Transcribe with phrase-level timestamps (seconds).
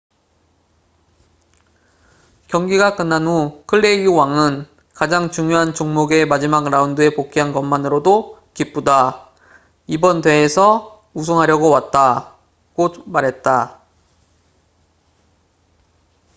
[2.47, 9.29] 경기가 끝난 후 클레이의 왕은 가장 중요한 종목의 마지막 라운드에 복귀한 것만으로도 기쁘다.
[9.85, 13.79] 이번 대회에서 우승하려고 왔다.”고 말했다